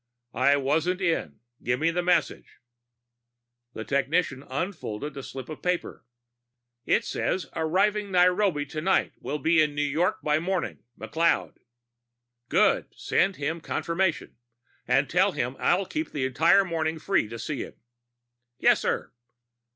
"I 0.33 0.57
wasn't 0.57 0.99
in. 0.99 1.41
Give 1.61 1.79
me 1.79 1.91
the 1.91 2.01
message." 2.01 2.55
The 3.75 3.83
technician 3.83 4.41
unfolded 4.49 5.15
a 5.15 5.21
slip 5.21 5.47
of 5.47 5.61
paper. 5.61 6.05
"It 6.87 7.05
says, 7.05 7.45
'Arriving 7.55 8.09
Nairobi 8.09 8.65
tonight, 8.65 9.13
will 9.19 9.37
be 9.37 9.61
in 9.61 9.75
New 9.75 9.83
York 9.87 10.19
by 10.23 10.39
morning. 10.39 10.79
McLeod.'" 10.99 11.57
"Good. 12.49 12.87
Send 12.95 13.35
him 13.35 13.61
confirmation 13.61 14.37
and 14.87 15.07
tell 15.07 15.33
him 15.33 15.55
I'll 15.59 15.85
keep 15.85 16.09
the 16.09 16.25
entire 16.25 16.65
morning 16.65 16.97
free 16.97 17.27
to 17.29 17.37
see 17.37 17.61
him." 17.61 17.75
"Yes, 18.57 18.79
sir." 18.81 19.11